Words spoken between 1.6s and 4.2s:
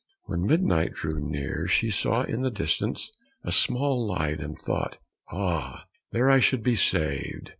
she saw in the distance a small